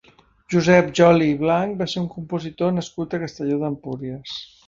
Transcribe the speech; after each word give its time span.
Josep 0.53 0.87
Joli 0.99 1.27
i 1.33 1.35
Blanch 1.41 1.75
va 1.83 1.87
ser 1.93 2.01
un 2.03 2.09
compositor 2.15 2.73
nascut 2.79 3.13
a 3.19 3.23
Castelló 3.27 3.61
d'Empúries. 3.65 4.35